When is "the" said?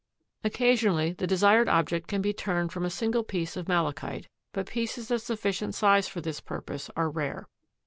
1.13-1.27